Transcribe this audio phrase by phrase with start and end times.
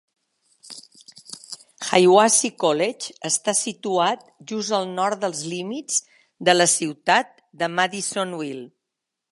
[1.89, 6.01] Hiwassee College està situat just al nord dels límits
[6.49, 8.69] de la ciutat de Madisonville.